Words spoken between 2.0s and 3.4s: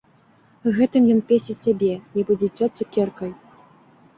нібы дзіцё цукеркай.